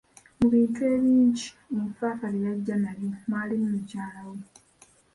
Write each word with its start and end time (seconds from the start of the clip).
Mu 0.37 0.47
bintu 0.53 0.79
ebingi, 0.93 1.47
enfaafa 1.79 2.25
bye 2.35 2.43
yajja 2.47 2.75
nabyo, 2.83 3.09
mwalimu 3.29 3.65
mukyala 3.73 4.21
we. 4.29 4.37